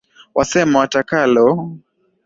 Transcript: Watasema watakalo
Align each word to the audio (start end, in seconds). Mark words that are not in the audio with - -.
Watasema 0.35 0.79
watakalo 0.79 1.77